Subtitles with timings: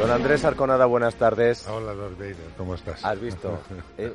[0.00, 1.68] Don Andrés Arconada, buenas tardes.
[1.68, 3.04] Hola, Lord Vader, ¿cómo estás?
[3.04, 3.60] ¿Has visto?
[3.98, 4.14] Eh,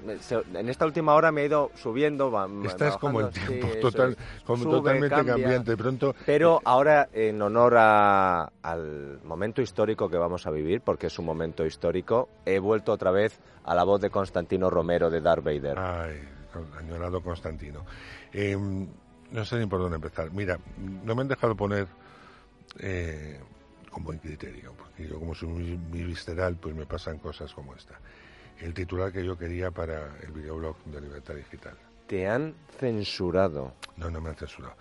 [0.56, 2.32] en esta última hora me ha ido subiendo.
[2.64, 5.78] Estás como el tiempo, total, como totalmente cambiante.
[5.78, 6.16] Pronto...
[6.26, 11.64] Pero ahora, en honor al momento histórico que vamos a vivir, porque es un momento
[11.64, 15.78] histórico, he vuelto otra vez a la voz de Constantino Romero de Darth Vader.
[15.78, 16.20] Ay,
[16.80, 17.86] añorado Constantino.
[18.34, 18.88] Em,
[19.32, 20.32] no sé ni por dónde empezar.
[20.32, 21.88] Mira, no me han dejado poner...
[22.80, 23.40] Eh,
[23.96, 27.98] con buen criterio, porque yo como soy muy, visceral, pues me pasan cosas como esta.
[28.60, 31.78] El titular que yo quería para el videoblog de Libertad Digital.
[32.06, 33.74] ¿Te han censurado?
[33.96, 34.76] No, no me han censurado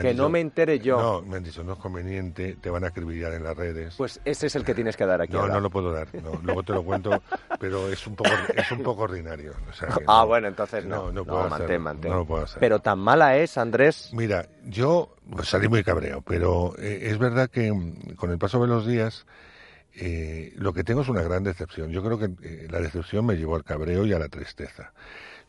[0.00, 1.00] que no me entere yo.
[1.00, 3.94] No, me han dicho, no es conveniente, te van a acribillar en las redes.
[3.96, 5.32] Pues ese es el que tienes que dar aquí.
[5.32, 6.08] No, no lo puedo dar,
[6.42, 7.22] luego te lo cuento,
[7.60, 9.52] pero es un poco, es un poco ordinario.
[10.06, 11.12] ah, bueno, entonces no.
[11.12, 12.60] No, puedo mantén, No lo puedo hacer.
[12.60, 14.10] Pero tan mala es, Andrés.
[14.12, 18.60] Mira, yo pues, salí muy cabreo, pero eh, es verdad que mm, con el paso
[18.60, 19.26] de los días...
[19.96, 21.90] Eh, lo que tengo es una gran decepción.
[21.90, 24.92] Yo creo que eh, la decepción me llevó al cabreo y a la tristeza.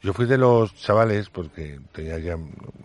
[0.01, 2.37] Yo fui de los chavales, porque tenía ya,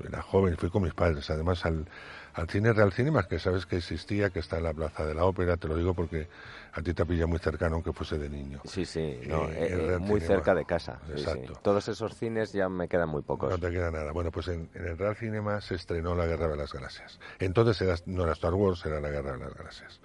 [0.07, 1.87] era joven, fui con mis padres, además al,
[2.35, 5.25] al cine Real Cinema, que sabes que existía, que está en la Plaza de la
[5.25, 6.29] Ópera, te lo digo porque
[6.73, 8.61] a ti te pilla muy cercano, aunque fuese de niño.
[8.65, 11.01] Sí, sí, eh, eh, muy cerca de casa.
[11.11, 11.55] Exacto.
[11.63, 13.51] Todos esos cines ya me quedan muy pocos.
[13.51, 14.13] No te queda nada.
[14.13, 17.19] Bueno, pues en, el Real Cinema se estrenó La Guerra de las Galaxias.
[17.39, 20.01] Entonces no era Star Wars, era La Guerra de las Galaxias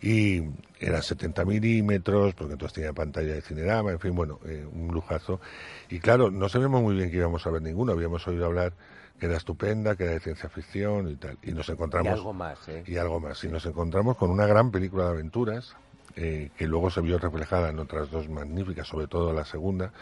[0.00, 0.42] y
[0.80, 5.40] era 70 milímetros, porque entonces tenía pantalla de cinerama, en fin, bueno, eh, un lujazo.
[5.88, 8.72] Y claro, no sabíamos muy bien que íbamos a ver ninguno, habíamos oído hablar
[9.18, 11.38] que era estupenda, que era de ciencia ficción y tal.
[11.42, 12.12] Y nos encontramos...
[12.12, 12.84] Y algo más, ¿eh?
[12.86, 13.42] Y algo más.
[13.42, 15.74] Y nos encontramos con una gran película de aventuras,
[16.14, 19.92] eh, que luego se vio reflejada en otras dos magníficas, sobre todo la segunda,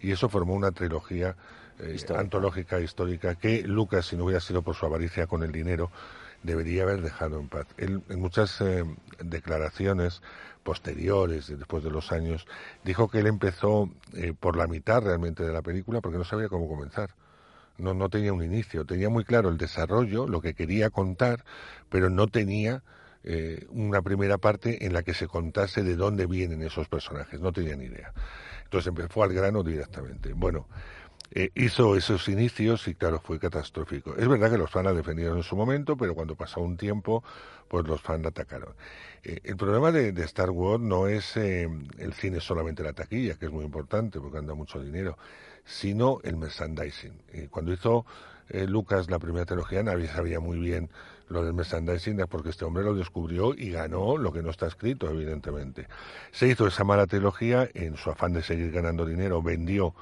[0.00, 1.36] y eso formó una trilogía
[1.78, 5.90] eh, antológica histórica que Lucas, si no hubiera sido por su avaricia con el dinero,
[6.44, 7.66] debería haber dejado en paz.
[7.76, 8.84] Él, en muchas eh,
[9.18, 10.22] declaraciones
[10.62, 12.46] posteriores, después de los años,
[12.84, 16.48] dijo que él empezó eh, por la mitad realmente de la película porque no sabía
[16.48, 17.10] cómo comenzar.
[17.76, 21.44] No, no tenía un inicio, tenía muy claro el desarrollo, lo que quería contar,
[21.88, 22.84] pero no tenía
[23.24, 27.52] eh, una primera parte en la que se contase de dónde vienen esos personajes, no
[27.52, 28.12] tenía ni idea.
[28.64, 30.32] Entonces empezó al grano directamente.
[30.34, 30.68] Bueno,
[31.30, 34.14] eh, hizo esos inicios y claro, fue catastrófico.
[34.16, 37.24] Es verdad que los fans la defendieron en su momento, pero cuando pasó un tiempo,
[37.66, 38.74] pues los fans atacaron.
[39.22, 41.68] Eh, el problema de, Star Wars no es eh,
[41.98, 45.18] el cine solamente la taquilla, que es muy importante porque anda mucho dinero,
[45.64, 47.48] sino el merchandising.
[47.50, 48.04] cuando hizo
[48.50, 50.90] Lucas la primera trilogía, nadie sabía muy bien
[51.28, 55.10] lo del merchandising porque este hombre lo descubrió y ganó lo que no está escrito,
[55.10, 55.86] evidentemente.
[56.30, 59.94] Se hizo esa mala trilogía en su afán de seguir ganando dinero, vendió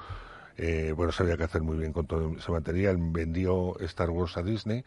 [0.57, 4.43] eh, bueno, sabía que hacer muy bien con todo ese material, vendió Star Wars a
[4.43, 4.83] Disney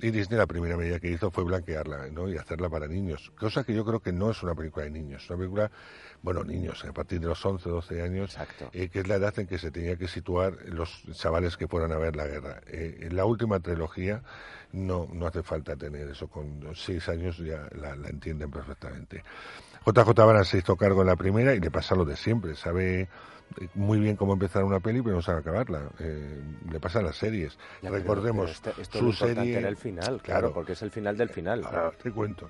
[0.00, 2.28] y Disney la primera medida que hizo fue blanquearla ¿no?
[2.28, 5.22] y hacerla para niños, cosa que yo creo que no es una película de niños,
[5.22, 5.70] es una película,
[6.22, 8.38] bueno, niños, a partir de los 11, 12 años,
[8.72, 11.92] eh, que es la edad en que se tenía que situar los chavales que fueran
[11.92, 12.60] a ver la guerra.
[12.66, 14.22] Eh, en la última trilogía
[14.72, 19.22] no, no hace falta tener eso, con 6 años ya la, la entienden perfectamente.
[19.86, 23.08] JJ Abrams se hizo cargo en la primera y le pasa lo de siempre, sabe
[23.74, 25.90] muy bien cómo empezar una peli, pero no sabe acabarla.
[25.98, 27.58] Eh, le pasa a las series.
[27.82, 28.60] Recordemos,
[28.90, 29.58] su serie...
[29.58, 31.64] era el final, claro, porque es el final del final.
[31.64, 32.48] Ahora te cuento.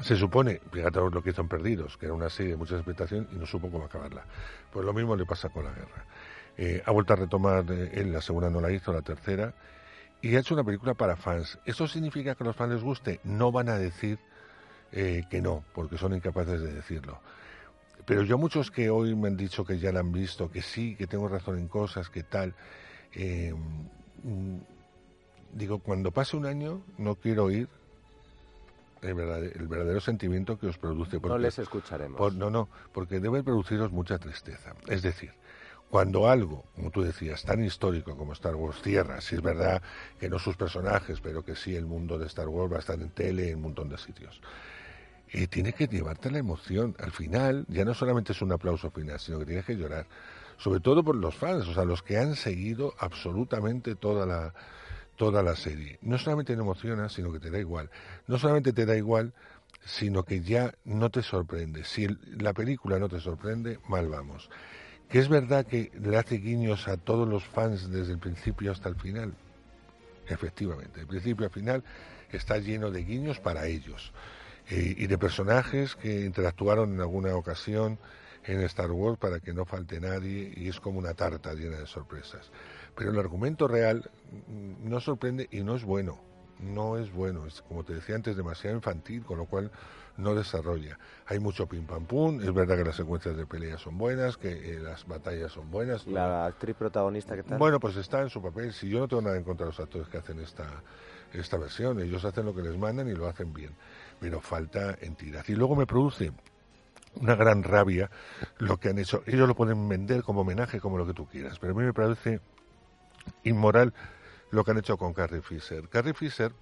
[0.00, 3.36] Se supone, fíjate lo que hizo Perdidos, que era una serie de mucha expectación y
[3.36, 4.24] no supo cómo acabarla.
[4.70, 6.04] Pues lo mismo le pasa con la guerra.
[6.58, 9.54] Eh, ha vuelto a retomar, eh, él la segunda no la hizo, la tercera,
[10.20, 11.58] y ha hecho una película para fans.
[11.64, 13.20] ¿Eso significa que a los fans les guste?
[13.24, 14.18] No van a decir
[14.90, 17.20] que no, porque son incapaces de decirlo.
[18.06, 20.94] Pero yo muchos que hoy me han dicho que ya la han visto, que sí,
[20.94, 22.54] que tengo razón en cosas, que tal,
[23.12, 23.52] eh,
[24.22, 24.56] mm,
[25.52, 27.68] digo, cuando pase un año no quiero oír
[29.02, 31.18] el verdadero, sentimiento que os produce.
[31.20, 32.34] no les escucharemos.
[32.34, 34.74] no, no, porque debe produciros mucha tristeza.
[34.86, 35.32] Es decir,
[35.90, 39.82] cuando algo, como tú decías, tan histórico como Star Wars cierra, si es verdad
[40.18, 43.00] que no sus personajes, pero que sí el mundo de Star Wars va a estar
[43.00, 44.40] en tele en un montón de sitios
[45.32, 46.94] y tiene que llevarte la emoción.
[46.98, 50.06] Al final, ya no solamente es un aplauso final, sino que tienes que llorar.
[50.58, 54.54] Sobre todo por los fans, o sea, los que han seguido absolutamente toda la,
[55.16, 55.98] toda la serie.
[56.02, 57.90] No solamente te emociona, sino que te da igual.
[58.26, 59.34] No solamente te da igual,
[59.84, 61.84] sino que ya no te sorprende.
[61.84, 62.06] Si
[62.38, 64.48] la película no te sorprende, mal vamos.
[65.08, 68.88] Que es verdad que le hace guiños a todos los fans desde el principio hasta
[68.88, 69.34] el final.
[70.28, 71.84] Efectivamente, el principio al final
[72.32, 74.12] está lleno de guiños para ellos.
[74.68, 77.98] Y de personajes que interactuaron en alguna ocasión
[78.46, 81.86] en Star Wars para que no falte nadie y es como una tarta llena de
[81.86, 82.50] sorpresas.
[82.94, 84.10] Pero el argumento real
[84.48, 86.20] mm, no sorprende y no es bueno.
[86.58, 89.70] no es bueno, es como te decía antes demasiado infantil, con lo cual
[90.16, 90.98] no desarrolla.
[91.26, 94.48] Hay mucho pim pam pum, es verdad que las secuencias de pelea son buenas, que
[94.50, 96.06] eh, las batallas son buenas.
[96.06, 97.58] ¿La actriz protagonista qué tal?
[97.58, 98.72] Bueno, pues está en su papel.
[98.72, 100.66] Si yo no tengo nada en contra de los actores que hacen esta,
[101.34, 103.74] esta versión, ellos hacen lo que les mandan y lo hacen bien,
[104.20, 105.44] pero falta entidad.
[105.48, 106.32] Y luego me produce
[107.20, 108.10] una gran rabia
[108.58, 109.22] lo que han hecho.
[109.26, 111.92] Ellos lo pueden vender como homenaje, como lo que tú quieras, pero a mí me
[111.92, 112.40] parece
[113.44, 113.94] inmoral
[114.50, 115.88] lo que han hecho con Carrie Fisher.
[115.88, 116.52] Carrie Fisher,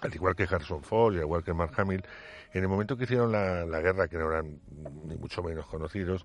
[0.00, 2.04] al igual que Harrison Ford y al igual que Mark Hamill,
[2.52, 4.60] en el momento que hicieron la, guerra, que no eran
[5.06, 6.24] ni mucho menos conocidos,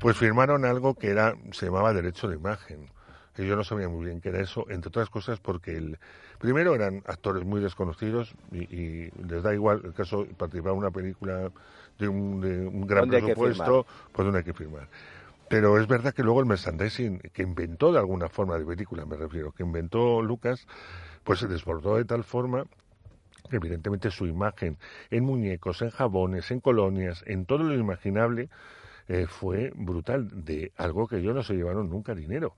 [0.00, 2.90] pues firmaron algo que era se llamaba derecho de imagen.
[3.38, 5.98] Y yo no sabía muy bien qué era eso, entre otras cosas porque el,
[6.38, 11.50] primero eran actores muy desconocidos y, les da igual el caso participar en una película
[11.98, 14.88] de un, de un gran presupuesto, pues donde hay que firmar.
[15.48, 19.16] Pero es verdad que luego el merchandising que inventó de alguna forma de película, me
[19.16, 20.66] refiero, que inventó Lucas,
[21.24, 22.64] pues se desbordó de tal forma
[23.50, 24.76] evidentemente su imagen
[25.10, 28.50] en muñecos, en jabones, en colonias, en todo lo imaginable,
[29.08, 32.54] eh, fue brutal, de algo que ellos no se llevaron nunca dinero,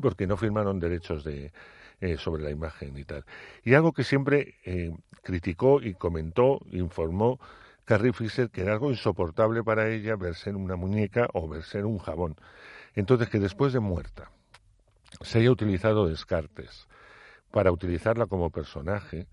[0.00, 1.52] porque no firmaron derechos de,
[2.00, 3.24] eh, sobre la imagen y tal.
[3.62, 4.92] Y algo que siempre eh,
[5.22, 7.40] criticó y comentó, informó
[7.84, 11.86] Carrie Fisher, que era algo insoportable para ella verse en una muñeca o verse en
[11.86, 12.36] un jabón.
[12.94, 14.30] Entonces, que después de muerta
[15.22, 16.88] se haya utilizado Descartes
[17.50, 19.28] para utilizarla como personaje,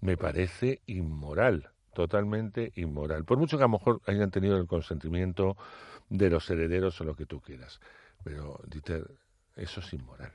[0.00, 3.24] me parece inmoral, totalmente inmoral.
[3.24, 5.56] Por mucho que a lo mejor hayan tenido el consentimiento
[6.08, 7.80] de los herederos o lo que tú quieras.
[8.22, 9.10] Pero, Dieter,
[9.56, 10.32] eso es inmoral.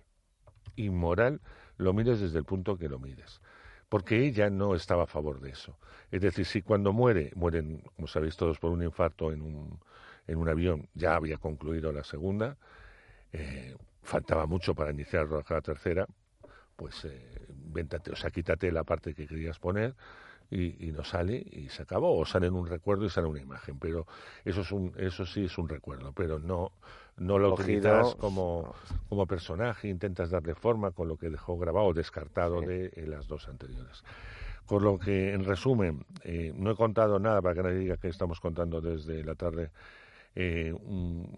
[0.75, 1.42] Inmoral
[1.77, 3.42] lo mires desde el punto que lo mires.
[3.89, 5.77] Porque ella no estaba a favor de eso.
[6.12, 9.80] Es decir, si cuando muere, mueren, como sabéis todos, por un infarto en un,
[10.27, 12.57] en un avión, ya había concluido la segunda,
[13.33, 16.06] eh, faltaba mucho para iniciar la tercera,
[16.75, 17.48] pues eh,
[18.12, 19.95] o sea, quítate la parte que querías poner
[20.51, 23.77] y, no sale y se acabó, o sale en un recuerdo y sale una imagen,
[23.77, 24.07] pero
[24.44, 26.72] eso es un, eso sí es un recuerdo, pero no,
[27.19, 28.74] no lo utilizas como,
[29.07, 33.27] como personaje, intentas darle forma con lo que dejó grabado o descartado de eh, las
[33.27, 34.04] dos anteriores.
[34.66, 38.07] Por lo que, en resumen, eh, no he contado nada para que nadie diga que
[38.07, 39.71] estamos contando desde la tarde
[40.36, 40.74] eh,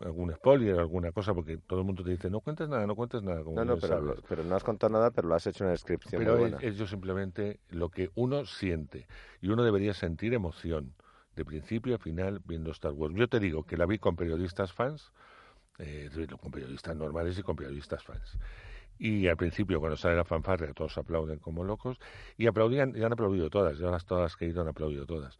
[0.01, 3.23] algún spoiler, alguna cosa, porque todo el mundo te dice, no cuentes nada, no cuentes
[3.23, 3.41] nada.
[3.41, 6.21] no, no, pero, no has contado nada, pero lo has hecho en la descripción.
[6.21, 9.07] Pero es, yo simplemente lo que uno siente,
[9.41, 10.93] y uno debería sentir emoción,
[11.35, 13.15] de principio a final, viendo Star Wars.
[13.15, 15.11] Yo te digo que la vi con periodistas fans,
[15.81, 18.37] eh, con periodistas normales y con periodistas fans.
[18.99, 21.97] Y al principio, cuando sale la fanfarria, todos aplauden como locos,
[22.37, 25.37] y aplaudían, y han aplaudido todas, ya las todas que he ido han aplaudido todas.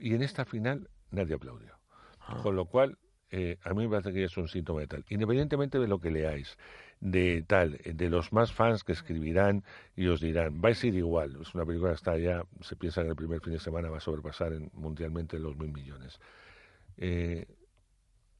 [0.00, 1.74] Y en esta final nadie aplaudió.
[2.20, 2.40] Ah.
[2.42, 2.96] Con lo cual,
[3.30, 5.04] eh, a mí me parece que es un síntoma de tal.
[5.10, 6.56] Independientemente de lo que leáis,
[7.00, 9.64] de tal, de los más fans que escribirán
[9.96, 11.36] y os dirán, va a ser igual.
[11.40, 13.98] Es una película que está ya, se piensa que el primer fin de semana va
[13.98, 16.18] a sobrepasar en, mundialmente los mil millones.
[16.96, 17.46] Eh,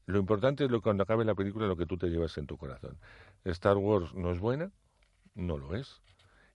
[0.05, 2.47] lo importante es lo que cuando acabe la película lo que tú te llevas en
[2.47, 2.97] tu corazón.
[3.45, 4.71] Star Wars no es buena,
[5.35, 6.01] no lo es,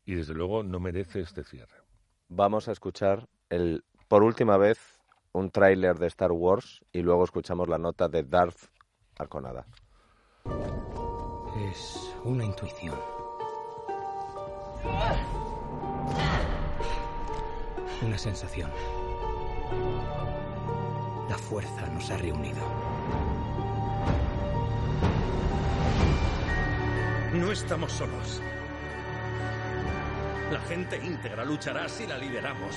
[0.04, 1.76] y desde luego no merece este cierre.
[2.28, 4.98] Vamos a escuchar el por última vez
[5.32, 8.70] un tráiler de Star Wars y luego escuchamos la nota de Darth
[9.18, 9.66] Arconada.
[11.70, 12.98] Es una intuición.
[18.02, 18.70] Una sensación.
[21.28, 22.62] La fuerza nos ha reunido.
[27.34, 28.40] No estamos solos.
[30.50, 32.74] La gente íntegra luchará si la lideramos.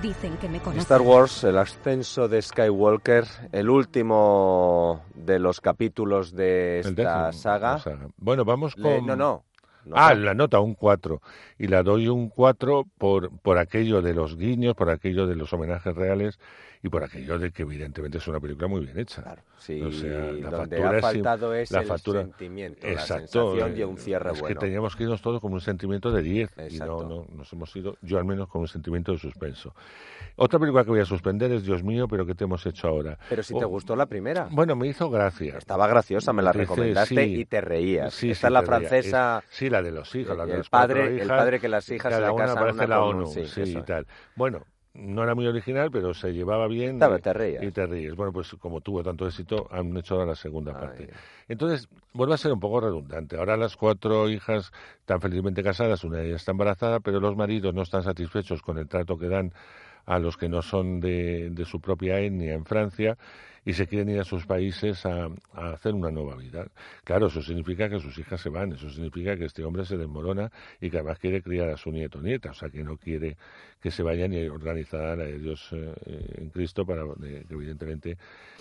[0.00, 0.80] dicen que me conocen.
[0.80, 7.82] Star Wars, el ascenso de Skywalker, el último de los capítulos de esta saga.
[8.16, 9.06] Bueno, vamos con...
[9.06, 9.44] no, no.
[9.92, 11.20] Ah, la nota, un 4.
[11.58, 15.52] Y la doy un 4 por, por aquello de los guiños, por aquello de los
[15.52, 16.38] homenajes reales
[16.84, 19.22] y por aquello de que evidentemente es una película muy bien hecha.
[19.22, 23.82] Claro, sí, o sea, la donde ha faltado es, el sentimiento, exacto, la sensación y
[23.84, 27.04] un cierre es que teníamos que irnos todos con un sentimiento de 10 y no,
[27.04, 29.72] no, nos hemos ido, yo al menos con un sentimiento de suspenso.
[30.34, 33.18] Otra película que voy a suspender es Dios mío, pero ¿qué te hemos hecho ahora?
[33.28, 34.48] Pero si te gustó la primera.
[34.50, 35.58] Bueno, me hizo gracia.
[35.58, 38.14] Estaba graciosa, me la recomendaste y te reías.
[38.14, 39.44] Sí, Esta es la francesa...
[39.50, 41.88] sí, la de los hijos, la de el los padre, hijas, El padre que las
[41.88, 44.06] hijas cada se una casan la ONU, sí, y tal.
[44.36, 44.64] Bueno,
[44.94, 46.96] no era muy original, pero se llevaba bien.
[46.96, 47.64] y, te.
[47.64, 48.14] Y te ríes.
[48.14, 51.08] Bueno, pues como tuvo tanto éxito, han hecho ahora la segunda parte.
[51.48, 53.36] Entonces, vuelve a ser un poco redundante.
[53.36, 57.74] Ahora las cuatro hijas están felizmente casadas, una de ellas está embarazada, pero los maridos
[57.74, 59.52] no están satisfechos con el trato que dan
[60.06, 63.16] a los que no son de, de su propia etnia en Francia
[63.64, 66.66] y se quieren ir a sus países a, hacer una nueva vida.
[67.04, 70.50] Claro, eso significa que sus hijas se van, eso significa que este hombre se desmorona
[70.80, 73.36] y que además quiere criar a su nieto nieta, o sea que no quiere
[73.80, 75.94] que se vayan y organizar a ellos eh,
[76.38, 78.16] en Cristo para que evidentemente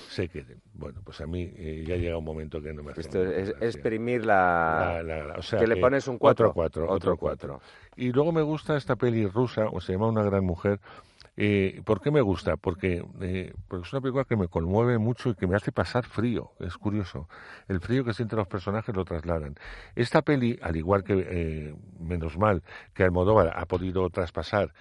[0.10, 0.60] se queden.
[0.74, 3.50] Bueno, pues a mí eh, ya llega un momento que no me hace Esto es
[3.60, 5.02] exprimir la...
[5.38, 7.62] o sea, que, le pones un 4 otro 4, otro 4.
[7.98, 10.80] Y luego me gusta esta peli rusa, o se llama Una gran mujer,
[11.38, 12.58] eh, ¿Por qué me gusta?
[12.58, 16.06] Porque, eh, porque es una película que me conmueve mucho y que me hace pasar
[16.06, 16.52] frío.
[16.60, 17.28] Es curioso.
[17.68, 19.56] El frío que sienten los personajes lo trasladan.
[19.96, 24.74] Esta peli, al igual que, eh, menos mal, que Almodóvar ha podido traspasar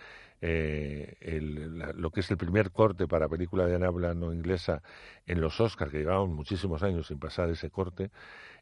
[0.43, 4.83] eh, el, lo que es el primer corte para película de habla no inglesa
[5.27, 8.11] en los Oscars, que llevamos muchísimos años sin pasar ese corte,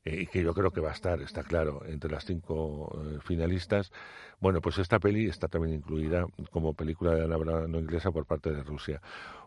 [0.05, 3.19] eh, y que yo creo que va a estar, está claro, entre las cinco eh,
[3.25, 3.93] finalistas.
[4.41, 8.51] Bueno, pues esta peli está también incluida como película de habla no inglesa por parte
[8.51, 9.01] de Rusia.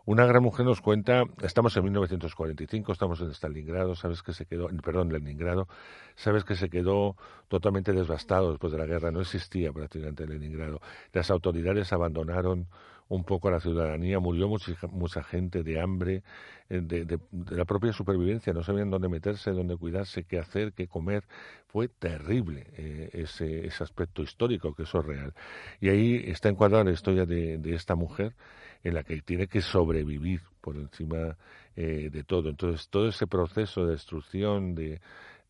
[0.04, 4.68] Una gran mujer nos cuenta, estamos en 1945, estamos en Stalingrado, sabes que se quedó,
[4.82, 5.68] perdón, Leningrado,
[6.16, 7.16] sabes que se quedó
[7.48, 10.80] totalmente devastado después de la guerra, no existía prácticamente Leningrado.
[11.12, 12.66] Las autoridades abandonaron
[13.14, 16.22] un poco a la ciudadanía, murió mucha, mucha gente de hambre,
[16.70, 17.18] eh, de,
[17.50, 21.24] la propia supervivencia, no sabían dónde meterse, dónde cuidarse, qué hacer, qué comer.
[21.66, 25.34] Fue terrible eh, ese, ese aspecto histórico, que eso es real.
[25.80, 28.34] Y ahí está encuadrada la historia de, de esta mujer
[28.82, 31.36] en la que tiene que sobrevivir por encima
[31.76, 32.48] eh, de todo.
[32.48, 35.00] Entonces, todo ese proceso de destrucción, de,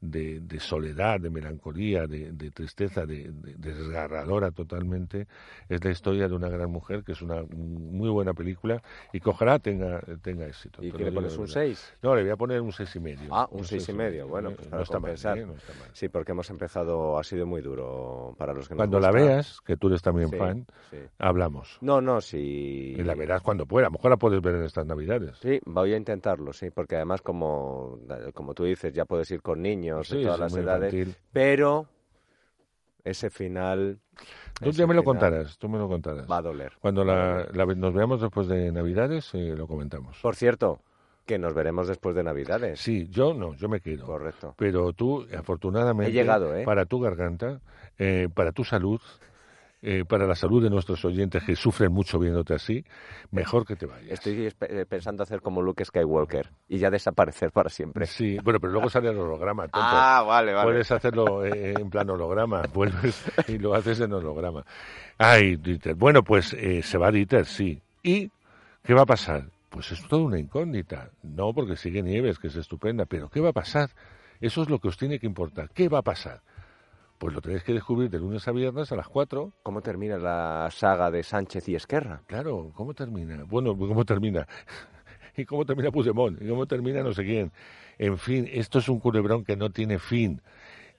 [0.03, 5.29] de, de soledad, de melancolía, de, de tristeza, de, desgarradora totalmente,
[5.69, 8.83] es la historia de una gran mujer que es una muy buena película
[9.13, 10.83] y que ojalá tenga, tenga éxito.
[10.83, 11.99] ¿Y qué le pones un 6?
[12.03, 13.29] No, le voy a poner un 6 y medio.
[13.31, 15.47] Ah, un 6 y medio, bueno, pues no, está mal, ¿eh?
[15.47, 18.79] no, está mal, Sí, porque hemos empezado, ha sido muy duro para los que nos
[18.79, 20.99] Cuando la veas, que tú eres también fan, sí.
[21.19, 21.79] hablamos.
[21.81, 22.97] No, no, sí.
[22.99, 25.39] Y la verás cuando pueda, a lo mejor la puedes ver en estas navidades.
[25.39, 28.01] Sí, voy a intentarlo, sí, porque además como,
[28.35, 31.17] como tú dices, ya puedes ir con niños sí, de todas las edades, infantil.
[31.33, 31.87] pero
[33.05, 33.99] ese final...
[34.61, 36.31] Tú ya me lo contarás, tú me lo contarás.
[36.31, 36.73] Va a doler.
[36.81, 40.19] Cuando la, la, nos veamos después de Navidades, eh, lo comentamos.
[40.21, 40.81] Por cierto,
[41.27, 42.81] que nos veremos después de Navidades.
[42.81, 44.07] Sí, yo no, yo me quedo.
[44.07, 44.55] Correcto.
[44.57, 46.65] Pero tú, afortunadamente, He llegado, ¿eh?
[46.65, 47.61] para tu garganta,
[47.99, 49.01] eh, para tu salud,
[49.83, 52.85] eh, para la salud de nuestros oyentes que sufren mucho viéndote así,
[53.33, 54.13] mejor que te vayas.
[54.13, 58.07] Estoy eh, pensando hacer como Luke Skywalker y ya desaparecer para siempre.
[58.07, 59.65] Sí, bueno, pero luego sale el holograma.
[59.65, 59.81] Tonto.
[59.81, 60.71] Ah, vale, vale.
[60.71, 64.65] Puedes hacerlo eh, en plan holograma, vuelves y lo haces en holograma.
[65.19, 65.97] Ay, Dieter.
[65.97, 67.83] Bueno, pues eh, se va Dieter, sí.
[68.05, 68.31] ¿Y
[68.85, 69.47] qué va a pasar?
[69.69, 71.11] Pues es toda una incógnita.
[71.25, 73.91] No porque sigue Nieves, que es estupenda, pero ¿qué va a pasar?
[74.41, 75.71] Eso es lo que os tiene que importar.
[75.71, 76.41] ¿Qué va a pasar?
[77.23, 79.53] Pues lo tenéis que descubrir de lunes a viernes a las 4.
[79.63, 82.21] ¿Cómo termina la saga de Sánchez y Esquerra?
[82.27, 83.45] Claro, ¿cómo termina?
[83.45, 84.45] Bueno, ¿cómo termina?
[85.37, 86.43] ¿Y cómo termina Puigdemont?
[86.43, 87.53] ¿Y cómo termina no sé quién?
[87.97, 90.43] En fin, esto es un culebrón que no tiene fin.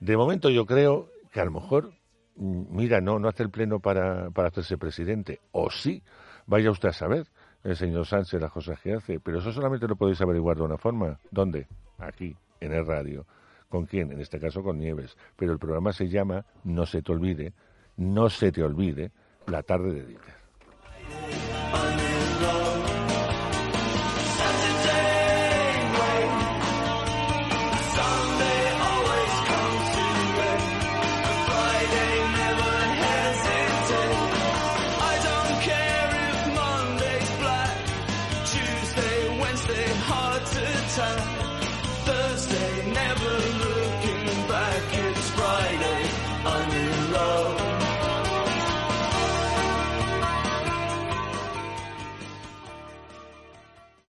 [0.00, 1.92] De momento yo creo que a lo mejor,
[2.36, 5.40] mm, mira, no, no hace el pleno para, para hacerse presidente.
[5.52, 6.02] O sí,
[6.46, 7.26] vaya usted a saber,
[7.64, 9.20] el señor Sánchez las cosas que hace.
[9.20, 11.18] Pero eso solamente lo podéis averiguar de una forma.
[11.30, 11.66] ¿Dónde?
[11.98, 13.26] Aquí, en el radio.
[13.74, 14.12] ¿Con quién?
[14.12, 15.16] En este caso con Nieves.
[15.34, 17.52] Pero el programa se llama No se te olvide,
[17.96, 19.10] no se te olvide,
[19.48, 20.43] la tarde de Dieter.